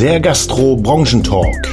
[0.00, 1.68] der Gastro-Branchentalk.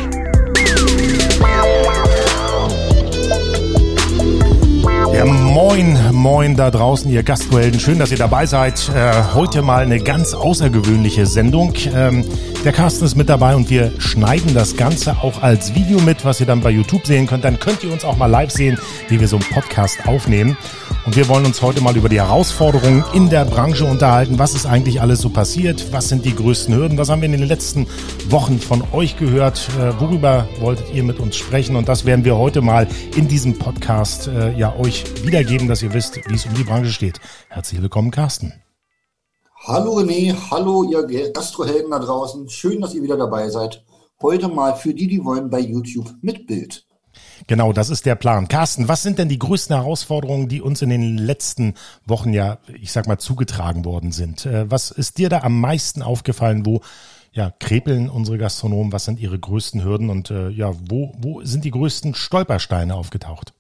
[5.14, 5.98] Ja, moin,
[6.28, 7.80] moin da draußen, ihr Gasthelden.
[7.80, 8.92] Schön, dass ihr dabei seid.
[8.94, 11.74] Äh, heute mal eine ganz außergewöhnliche Sendung.
[11.96, 12.26] Ähm,
[12.66, 16.42] der Carsten ist mit dabei und wir schneiden das Ganze auch als Video mit, was
[16.42, 17.46] ihr dann bei YouTube sehen könnt.
[17.46, 18.78] Dann könnt ihr uns auch mal live sehen,
[19.08, 20.58] wie wir so einen Podcast aufnehmen.
[21.06, 24.38] Und wir wollen uns heute mal über die Herausforderungen in der Branche unterhalten.
[24.38, 25.94] Was ist eigentlich alles so passiert?
[25.94, 26.98] Was sind die größten Hürden?
[26.98, 27.88] Was haben wir in den letzten
[28.28, 29.70] Wochen von euch gehört?
[29.80, 31.78] Äh, worüber wolltet ihr mit uns sprechen?
[31.78, 32.86] Und das werden wir heute mal
[33.16, 36.92] in diesem Podcast äh, ja euch wiedergeben, dass ihr wisst, wie es um die Branche
[36.92, 37.20] steht.
[37.50, 38.54] Herzlich willkommen, Carsten.
[39.66, 42.50] Hallo René, hallo ihr Gastrohelden da draußen.
[42.50, 43.84] Schön, dass ihr wieder dabei seid.
[44.22, 46.86] Heute mal für die, die wollen, bei YouTube mit Bild.
[47.48, 48.48] Genau, das ist der Plan.
[48.48, 52.92] Carsten, was sind denn die größten Herausforderungen, die uns in den letzten Wochen ja, ich
[52.92, 54.46] sag mal, zugetragen worden sind?
[54.46, 56.66] Äh, was ist dir da am meisten aufgefallen?
[56.66, 56.82] Wo
[57.32, 58.92] ja, krepeln unsere Gastronomen?
[58.92, 60.10] Was sind ihre größten Hürden?
[60.10, 63.54] Und äh, ja, wo, wo sind die größten Stolpersteine aufgetaucht?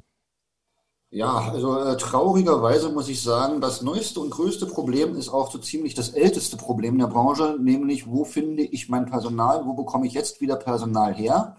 [1.10, 5.58] Ja, also äh, traurigerweise muss ich sagen, das neueste und größte Problem ist auch so
[5.58, 10.14] ziemlich das älteste Problem der Branche, nämlich wo finde ich mein Personal, wo bekomme ich
[10.14, 11.56] jetzt wieder Personal her?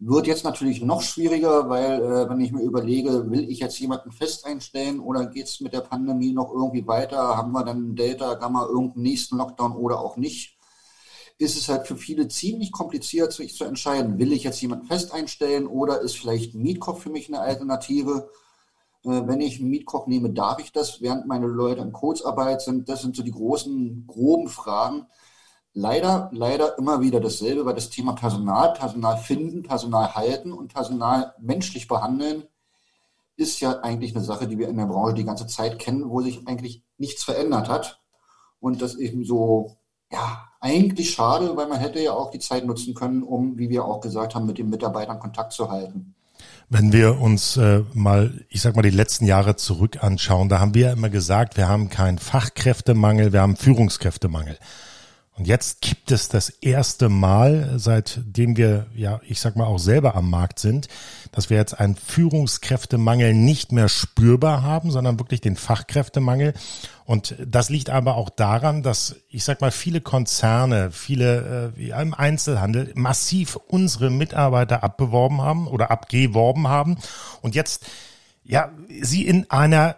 [0.00, 4.12] Wird jetzt natürlich noch schwieriger, weil äh, wenn ich mir überlege, will ich jetzt jemanden
[4.12, 7.36] fest einstellen oder geht es mit der Pandemie noch irgendwie weiter?
[7.36, 10.58] Haben wir dann Delta, Gamma, irgendeinen nächsten Lockdown oder auch nicht?
[11.38, 15.12] Ist es halt für viele ziemlich kompliziert, sich zu entscheiden, will ich jetzt jemanden fest
[15.12, 18.30] einstellen oder ist vielleicht ein Mietkopf für mich eine Alternative?
[19.04, 22.88] Äh, wenn ich einen Mietkoch nehme, darf ich das, während meine Leute in Kurzarbeit sind?
[22.88, 25.06] Das sind so die großen, groben Fragen.
[25.72, 31.34] Leider, leider immer wieder dasselbe, weil das Thema Personal, Personal finden, Personal halten und Personal
[31.40, 32.44] menschlich behandeln
[33.36, 36.20] ist ja eigentlich eine Sache, die wir in der Branche die ganze Zeit kennen, wo
[36.20, 38.00] sich eigentlich nichts verändert hat.
[38.60, 39.76] Und das eben so,
[40.10, 43.84] ja, eigentlich schade, weil man hätte ja auch die Zeit nutzen können, um, wie wir
[43.84, 46.13] auch gesagt haben, mit den Mitarbeitern Kontakt zu halten.
[46.70, 50.74] Wenn wir uns äh, mal, ich sag mal, die letzten Jahre zurück anschauen, da haben
[50.74, 54.58] wir ja immer gesagt, wir haben keinen Fachkräftemangel, wir haben Führungskräftemangel.
[55.36, 60.14] Und jetzt gibt es das erste Mal, seitdem wir, ja, ich sag mal auch selber
[60.14, 60.86] am Markt sind,
[61.32, 66.54] dass wir jetzt einen Führungskräftemangel nicht mehr spürbar haben, sondern wirklich den Fachkräftemangel.
[67.04, 72.14] Und das liegt aber auch daran, dass, ich sag mal, viele Konzerne, viele äh, im
[72.14, 76.96] Einzelhandel massiv unsere Mitarbeiter abbeworben haben oder abgeworben haben
[77.42, 77.86] und jetzt
[78.44, 79.96] ja, sie in einer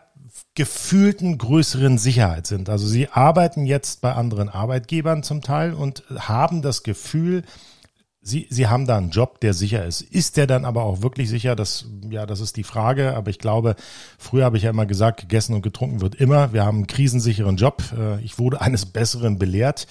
[0.57, 2.69] gefühlten größeren Sicherheit sind.
[2.69, 7.45] Also sie arbeiten jetzt bei anderen Arbeitgebern zum Teil und haben das Gefühl,
[8.29, 10.01] Sie, Sie haben da einen Job, der sicher ist.
[10.01, 11.55] Ist der dann aber auch wirklich sicher?
[11.55, 13.15] Das, ja, das ist die Frage.
[13.15, 13.77] Aber ich glaube,
[14.19, 16.53] früher habe ich ja immer gesagt, gegessen und getrunken wird immer.
[16.53, 17.85] Wir haben einen krisensicheren Job.
[17.97, 19.87] Äh, ich wurde eines Besseren belehrt.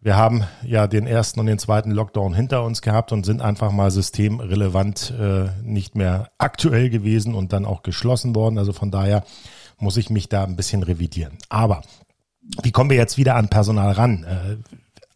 [0.00, 3.70] Wir haben ja den ersten und den zweiten Lockdown hinter uns gehabt und sind einfach
[3.70, 8.58] mal systemrelevant äh, nicht mehr aktuell gewesen und dann auch geschlossen worden.
[8.58, 9.22] Also von daher
[9.78, 11.38] muss ich mich da ein bisschen revidieren.
[11.48, 11.82] Aber
[12.62, 14.24] wie kommen wir jetzt wieder an Personal ran?
[14.24, 14.56] Äh,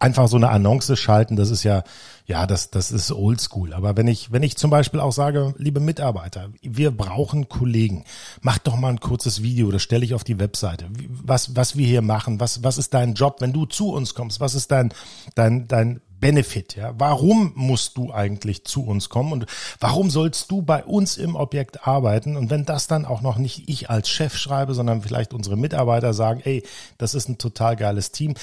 [0.03, 1.85] einfach so eine Annonce schalten, das ist ja,
[2.27, 3.73] ja, das, das ist oldschool.
[3.73, 8.05] Aber wenn ich, wenn ich zum Beispiel auch sage, liebe Mitarbeiter, wir brauchen Kollegen,
[8.41, 10.89] macht doch mal ein kurzes Video, das stelle ich auf die Webseite.
[11.09, 14.41] Was, was wir hier machen, was, was ist dein Job, wenn du zu uns kommst?
[14.41, 14.93] Was ist dein,
[15.35, 16.95] dein, dein Benefit, ja.
[16.97, 19.47] Warum musst du eigentlich zu uns kommen und
[19.81, 22.37] warum sollst du bei uns im Objekt arbeiten?
[22.37, 26.15] Und wenn das dann auch noch nicht ich als Chef schreibe, sondern vielleicht unsere Mitarbeiter
[26.15, 26.63] sagen, ey,
[26.97, 28.35] das ist ein total geiles Team.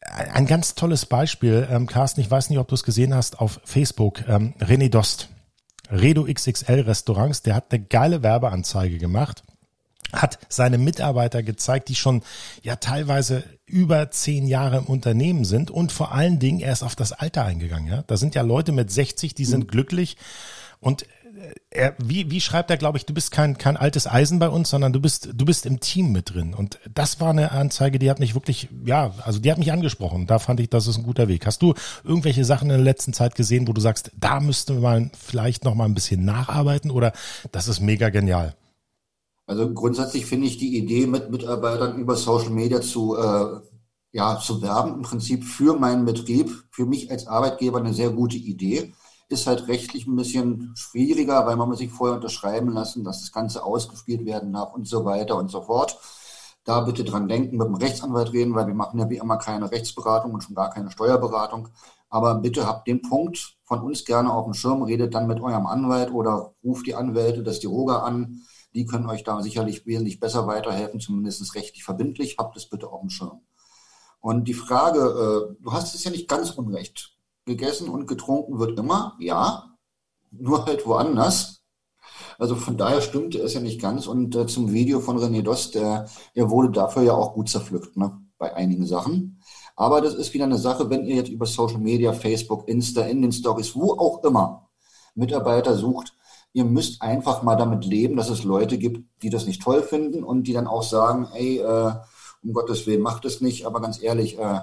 [0.00, 3.60] Ein ganz tolles Beispiel, ähm, Carsten, ich weiß nicht, ob du es gesehen hast auf
[3.64, 5.28] Facebook, ähm, René Dost,
[5.90, 9.42] Redo XXL Restaurants, der hat eine geile Werbeanzeige gemacht
[10.12, 12.22] hat seine Mitarbeiter gezeigt, die schon
[12.62, 17.12] ja teilweise über zehn Jahre im Unternehmen sind und vor allen Dingen erst auf das
[17.12, 17.88] Alter eingegangen.
[17.88, 19.68] Ja, da sind ja Leute mit 60, die sind mhm.
[19.68, 20.16] glücklich
[20.80, 21.06] und äh,
[21.70, 24.70] er, wie, wie schreibt er, glaube ich, du bist kein, kein altes Eisen bei uns,
[24.70, 26.54] sondern du bist, du bist im Team mit drin.
[26.54, 30.26] Und das war eine Anzeige, die hat mich wirklich, ja, also die hat mich angesprochen.
[30.26, 31.44] Da fand ich, das ist ein guter Weg.
[31.44, 31.74] Hast du
[32.04, 35.74] irgendwelche Sachen in der letzten Zeit gesehen, wo du sagst, da müsste man vielleicht noch
[35.74, 37.12] mal ein bisschen nacharbeiten oder
[37.52, 38.54] das ist mega genial?
[39.46, 43.60] Also grundsätzlich finde ich die Idee, mit Mitarbeitern über Social Media zu, äh,
[44.12, 48.36] ja, zu werben, im Prinzip für meinen Betrieb, für mich als Arbeitgeber eine sehr gute
[48.36, 48.92] Idee.
[49.28, 53.32] Ist halt rechtlich ein bisschen schwieriger, weil man muss sich vorher unterschreiben lassen, dass das
[53.32, 55.98] Ganze ausgespielt werden darf und so weiter und so fort.
[56.64, 59.70] Da bitte dran denken, mit dem Rechtsanwalt reden, weil wir machen ja wie immer keine
[59.70, 61.68] Rechtsberatung und schon gar keine Steuerberatung.
[62.08, 65.66] Aber bitte habt den Punkt von uns gerne auf dem Schirm, redet dann mit eurem
[65.66, 68.42] Anwalt oder ruft die Anwälte des Diroga an
[68.76, 72.36] die können euch da sicherlich wesentlich besser weiterhelfen, zumindest rechtlich verbindlich.
[72.38, 73.40] Habt es bitte auf dem Schirm.
[74.20, 77.16] Und die Frage, äh, du hast es ja nicht ganz unrecht.
[77.46, 79.76] gegessen und getrunken wird immer, ja,
[80.30, 81.62] nur halt woanders.
[82.38, 84.06] Also von daher stimmte es ja nicht ganz.
[84.06, 87.96] Und äh, zum Video von René Dost, der, er wurde dafür ja auch gut zerpflückt,
[87.96, 89.40] ne, bei einigen Sachen.
[89.76, 93.22] Aber das ist wieder eine Sache, wenn ihr jetzt über Social Media, Facebook, Insta, in
[93.22, 94.68] den Stories, wo auch immer
[95.14, 96.15] Mitarbeiter sucht,
[96.56, 100.24] ihr müsst einfach mal damit leben, dass es Leute gibt, die das nicht toll finden
[100.24, 101.92] und die dann auch sagen, ey, äh,
[102.42, 104.60] um Gottes Willen, macht es nicht, aber ganz ehrlich, äh,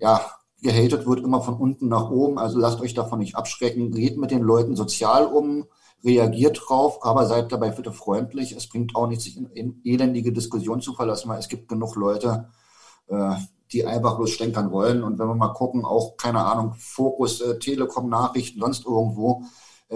[0.00, 0.20] ja,
[0.60, 4.32] gehatet wird immer von unten nach oben, also lasst euch davon nicht abschrecken, geht mit
[4.32, 5.66] den Leuten sozial um,
[6.02, 8.50] reagiert drauf, aber seid dabei bitte freundlich.
[8.50, 11.94] Es bringt auch nichts, sich in, in elendige Diskussionen zu verlassen, weil es gibt genug
[11.94, 12.48] Leute,
[13.06, 13.36] äh,
[13.70, 15.04] die einfach bloß stänkern wollen.
[15.04, 19.44] Und wenn wir mal gucken, auch, keine Ahnung, Fokus, äh, Telekom, Nachrichten, sonst irgendwo,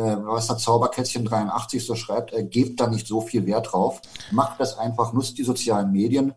[0.00, 4.00] was der Zauberkätzchen 83 so schreibt, äh, gebt da nicht so viel Wert drauf.
[4.30, 6.34] Macht das einfach, nutzt die sozialen Medien.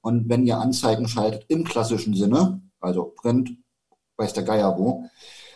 [0.00, 3.50] Und wenn ihr Anzeigen schaltet im klassischen Sinne, also Print,
[4.16, 5.04] weiß der Geier wo,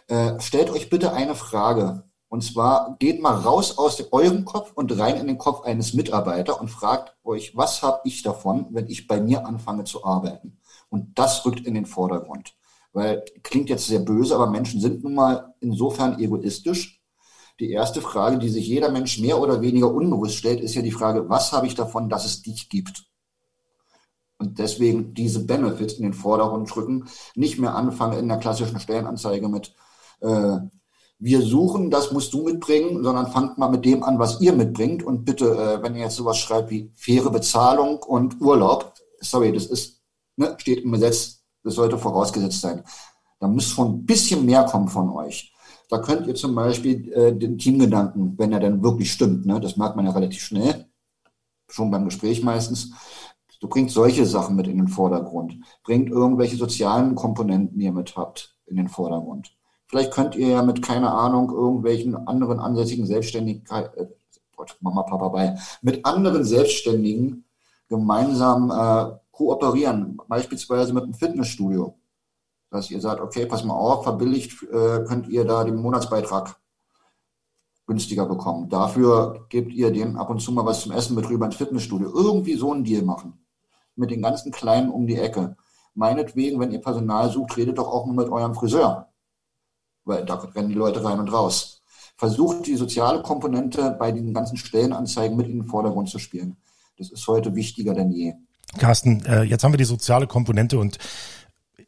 [0.09, 2.05] äh, stellt euch bitte eine Frage.
[2.29, 6.59] Und zwar geht mal raus aus eurem Kopf und rein in den Kopf eines Mitarbeiters
[6.59, 10.59] und fragt euch, was habe ich davon, wenn ich bei mir anfange zu arbeiten?
[10.89, 12.55] Und das rückt in den Vordergrund.
[12.93, 16.96] Weil klingt jetzt sehr böse, aber Menschen sind nun mal insofern egoistisch.
[17.61, 20.91] Die erste Frage, die sich jeder Mensch mehr oder weniger unbewusst stellt, ist ja die
[20.91, 23.05] Frage, was habe ich davon, dass es dich gibt?
[24.39, 29.49] Und deswegen diese Benefits in den Vordergrund drücken, nicht mehr anfangen in der klassischen Stellenanzeige
[29.49, 29.75] mit
[30.21, 30.59] äh,
[31.19, 35.03] wir suchen, das musst du mitbringen, sondern fangt mal mit dem an, was ihr mitbringt.
[35.03, 39.67] Und bitte, äh, wenn ihr jetzt sowas schreibt wie faire Bezahlung und Urlaub, sorry, das
[39.67, 40.03] ist,
[40.37, 42.85] ne, steht im Gesetz, das sollte vorausgesetzt sein.
[43.41, 45.53] Da muss schon ein bisschen mehr kommen von euch.
[45.89, 49.77] Da könnt ihr zum Beispiel äh, den Teamgedanken, wenn er dann wirklich stimmt, ne, das
[49.77, 50.87] merkt man ja relativ schnell,
[51.69, 52.93] schon beim Gespräch meistens,
[53.61, 58.17] du bringst solche Sachen mit in den Vordergrund, bringt irgendwelche sozialen Komponenten, die ihr mit
[58.17, 59.57] habt, in den Vordergrund.
[59.89, 64.07] Vielleicht könnt ihr ja mit, keine Ahnung, irgendwelchen anderen ansässigen Selbstständigkeit, äh,
[64.57, 67.45] Gott, Mama, Papa bei, mit anderen Selbstständigen
[67.89, 71.95] gemeinsam äh, kooperieren, beispielsweise mit einem Fitnessstudio.
[72.71, 76.59] Dass ihr sagt, okay, pass mal auf, verbilligt äh, könnt ihr da den Monatsbeitrag
[77.87, 78.69] günstiger bekommen.
[78.69, 82.11] Dafür gebt ihr dem ab und zu mal was zum Essen mit rüber ins Fitnessstudio.
[82.13, 83.47] Irgendwie so einen Deal machen.
[83.95, 85.57] Mit den ganzen Kleinen um die Ecke.
[85.95, 89.09] Meinetwegen, wenn ihr Personal sucht, redet doch auch nur mit eurem Friseur
[90.07, 91.83] weil da rennen die Leute rein und raus.
[92.17, 96.57] Versucht die soziale Komponente bei den ganzen Stellenanzeigen mit in den Vordergrund zu spielen.
[96.97, 98.33] Das ist heute wichtiger denn je.
[98.79, 100.99] Carsten, äh, jetzt haben wir die soziale Komponente und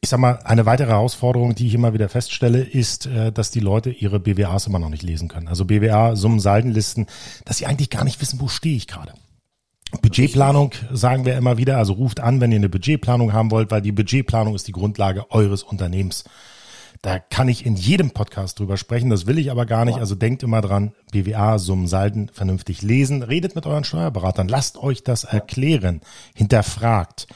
[0.01, 3.61] ich sag mal, eine weitere Herausforderung, die ich immer wieder feststelle, ist, äh, dass die
[3.61, 5.49] Leute ihre BWAs immer noch nicht lesen können.
[5.49, 7.07] Also BWA, Summen, Saldenlisten,
[7.45, 9.13] dass sie eigentlich gar nicht wissen, wo stehe ich gerade.
[10.03, 13.81] Budgetplanung sagen wir immer wieder, also ruft an, wenn ihr eine Budgetplanung haben wollt, weil
[13.81, 16.25] die Budgetplanung ist die Grundlage eures Unternehmens.
[17.01, 19.99] Da kann ich in jedem Podcast drüber sprechen, das will ich aber gar nicht.
[19.99, 25.05] Also denkt immer dran, BWA, Summen, Salden vernünftig lesen, redet mit euren Steuerberatern, lasst euch
[25.05, 26.03] das erklären,
[26.35, 27.29] hinterfragt,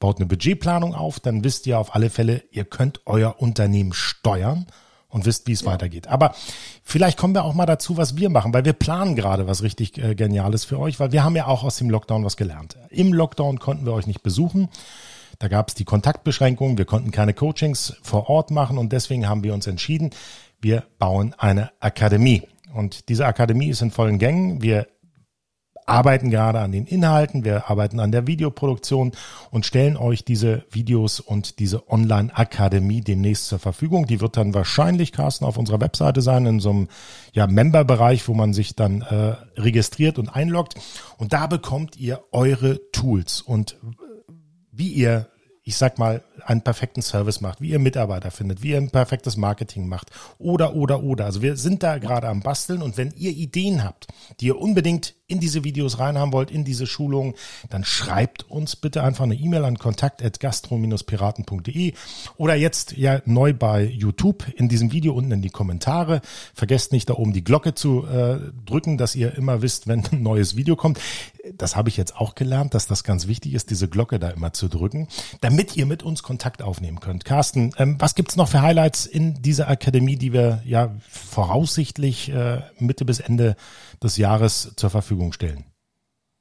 [0.00, 4.66] baut eine Budgetplanung auf, dann wisst ihr auf alle Fälle, ihr könnt euer Unternehmen steuern
[5.08, 5.68] und wisst, wie es ja.
[5.68, 6.08] weitergeht.
[6.08, 6.34] Aber
[6.82, 9.98] vielleicht kommen wir auch mal dazu, was wir machen, weil wir planen gerade was richtig
[9.98, 12.76] äh, Geniales für euch, weil wir haben ja auch aus dem Lockdown was gelernt.
[12.88, 14.68] Im Lockdown konnten wir euch nicht besuchen.
[15.38, 19.42] Da gab es die Kontaktbeschränkungen, wir konnten keine Coachings vor Ort machen und deswegen haben
[19.42, 20.10] wir uns entschieden,
[20.60, 22.42] wir bauen eine Akademie.
[22.74, 24.62] Und diese Akademie ist in vollen Gängen.
[24.62, 24.86] Wir
[25.86, 29.12] arbeiten gerade an den Inhalten, wir arbeiten an der Videoproduktion
[29.50, 34.06] und stellen euch diese Videos und diese Online-Akademie demnächst zur Verfügung.
[34.06, 36.88] Die wird dann wahrscheinlich, Carsten, auf unserer Webseite sein, in so einem
[37.32, 40.74] ja, Member-Bereich, wo man sich dann äh, registriert und einloggt.
[41.18, 43.76] Und da bekommt ihr eure Tools und
[44.72, 45.30] wie ihr
[45.62, 49.36] ich sag mal, einen perfekten Service macht, wie ihr Mitarbeiter findet, wie ihr ein perfektes
[49.36, 51.26] Marketing macht oder, oder, oder.
[51.26, 54.08] Also wir sind da gerade am Basteln und wenn ihr Ideen habt,
[54.40, 57.34] die ihr unbedingt in diese Videos reinhaben wollt, in diese Schulungen,
[57.68, 61.94] dann schreibt uns bitte einfach eine E-Mail an kontakt.gastro-piraten.de
[62.36, 66.20] oder jetzt ja neu bei YouTube in diesem Video unten in die Kommentare.
[66.54, 70.22] Vergesst nicht da oben die Glocke zu äh, drücken, dass ihr immer wisst, wenn ein
[70.22, 70.98] neues Video kommt.
[71.56, 74.52] Das habe ich jetzt auch gelernt, dass das ganz wichtig ist, diese Glocke da immer
[74.52, 75.08] zu drücken,
[75.40, 77.24] damit ihr mit uns Kontakt aufnehmen könnt.
[77.24, 82.60] Carsten, ähm, was gibt's noch für Highlights in dieser Akademie, die wir ja voraussichtlich äh,
[82.78, 83.56] Mitte bis Ende
[84.02, 85.64] des Jahres zur Verfügung stellen?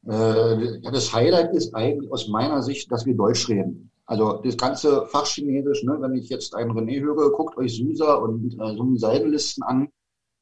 [0.05, 3.91] Äh, das Highlight ist eigentlich aus meiner Sicht, dass wir Deutsch reden.
[4.05, 8.53] Also das ganze Fachchinesisch, ne, wenn ich jetzt einen René höre, guckt euch SUSA und
[8.59, 9.89] äh, so Seidenlisten an.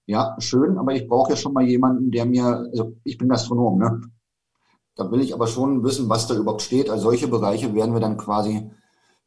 [0.06, 3.78] Ja, schön, aber ich brauche ja schon mal jemanden, der mir, also ich bin Gastronom,
[3.78, 4.02] ne?
[4.96, 6.90] Da will ich aber schon wissen, was da überhaupt steht.
[6.90, 8.72] Also solche Bereiche werden wir dann quasi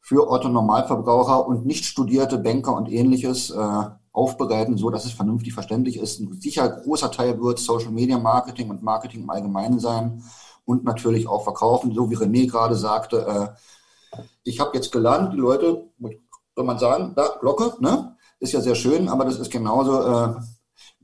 [0.01, 5.53] für Otto Normalverbraucher und nicht studierte Banker und ähnliches äh, aufbereiten, so dass es vernünftig
[5.53, 6.19] verständlich ist.
[6.19, 10.23] Ein sicher großer Teil wird Social Media Marketing und Marketing im Allgemeinen sein
[10.65, 13.55] und natürlich auch verkaufen, so wie René gerade sagte.
[14.15, 15.89] Äh, ich habe jetzt gelernt, die Leute,
[16.55, 18.15] soll man sagen, da Glocke, ne?
[18.39, 20.33] Ist ja sehr schön, aber das ist genauso äh,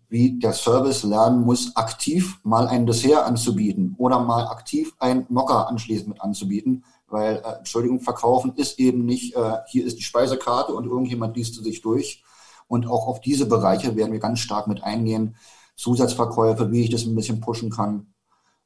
[0.09, 5.67] wie der Service lernen muss, aktiv mal ein Dessert anzubieten oder mal aktiv ein Mocker
[5.67, 10.73] anschließend mit anzubieten, weil, äh, Entschuldigung, verkaufen ist eben nicht, äh, hier ist die Speisekarte
[10.73, 12.23] und irgendjemand liest sie sich durch.
[12.67, 15.36] Und auch auf diese Bereiche werden wir ganz stark mit eingehen.
[15.75, 18.13] Zusatzverkäufe, wie ich das ein bisschen pushen kann.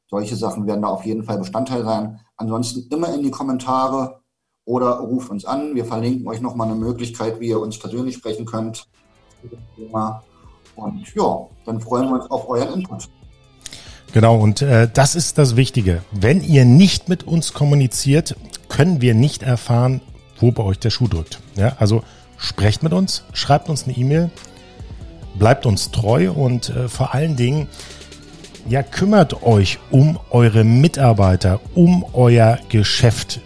[0.10, 2.20] Solche Sachen werden da auf jeden Fall Bestandteil sein.
[2.36, 4.22] Ansonsten immer in die Kommentare
[4.66, 5.76] oder ruft uns an.
[5.76, 8.88] Wir verlinken euch nochmal eine Möglichkeit, wie ihr uns persönlich sprechen könnt.
[10.76, 13.10] Und ja, dann freuen wir uns auf euren Input.
[14.14, 16.04] Genau, und äh, das ist das Wichtige.
[16.12, 18.36] Wenn ihr nicht mit uns kommuniziert,
[18.68, 20.02] können wir nicht erfahren,
[20.40, 21.40] wo bei euch der Schuh drückt.
[21.56, 22.04] Ja, also
[22.42, 24.30] sprecht mit uns, schreibt uns eine E-Mail,
[25.36, 27.68] bleibt uns treu und äh, vor allen Dingen,
[28.68, 33.40] ja, kümmert euch um eure Mitarbeiter, um euer Geschäft.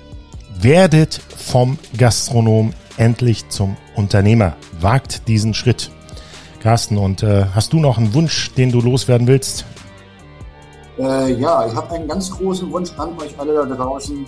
[0.60, 4.56] Werdet vom Gastronom endlich zum Unternehmer.
[4.80, 5.92] Wagt diesen Schritt.
[6.60, 9.66] Carsten, und äh, hast du noch einen Wunsch, den du loswerden willst?
[10.98, 14.26] Äh, ja, ich habe einen ganz großen Wunsch an euch alle da draußen.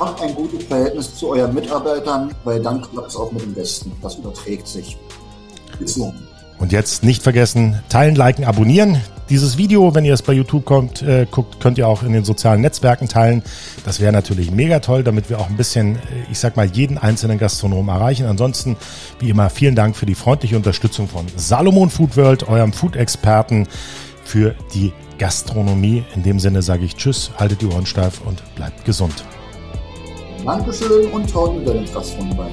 [0.00, 3.92] Macht ein gutes Verhältnis zu euren Mitarbeitern, weil dann klappt es auch mit dem Besten.
[4.02, 4.96] Das überträgt sich.
[5.78, 6.14] Bis nun.
[6.58, 8.98] Und jetzt nicht vergessen, teilen, liken, abonnieren.
[9.28, 12.24] Dieses Video, wenn ihr es bei YouTube kommt, äh, guckt, könnt ihr auch in den
[12.24, 13.42] sozialen Netzwerken teilen.
[13.84, 16.98] Das wäre natürlich mega toll, damit wir auch ein bisschen, äh, ich sag mal, jeden
[16.98, 18.26] einzelnen Gastronom erreichen.
[18.26, 18.76] Ansonsten,
[19.20, 23.68] wie immer, vielen Dank für die freundliche Unterstützung von Salomon Food World, eurem Food-Experten
[24.24, 26.04] für die Gastronomie.
[26.14, 29.24] In dem Sinne sage ich Tschüss, haltet die Ohren steif und bleibt gesund.
[30.44, 32.50] Dankeschön und tausend Dank, Gastronomie.